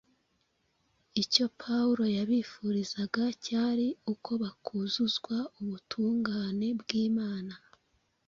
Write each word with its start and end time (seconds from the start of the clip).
Icyo 1.21 1.45
Pawulo 1.61 2.03
yabifurizaga 2.17 3.23
cyari 3.45 3.87
uko 4.13 4.31
bakuzuzwa 4.43 5.37
ubutungane 5.61 6.67
bw’Imana, 6.79 7.53